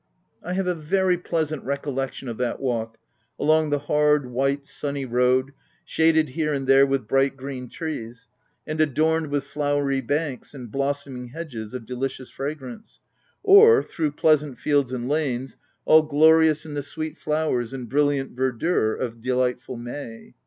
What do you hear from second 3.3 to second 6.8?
along the hard, white, sunny road, shaded here and